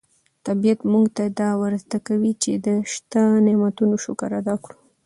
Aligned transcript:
طبیعت 0.47 0.79
موږ 0.91 1.05
ته 1.17 1.23
دا 1.41 1.49
ور 1.59 1.73
زده 1.83 1.99
کوي 2.07 2.31
چې 2.43 2.51
د 2.65 2.67
شته 2.93 3.21
نعمتونو 3.45 3.95
شکر 4.05 4.29
ادا 4.39 4.55
کړو. 4.63 4.77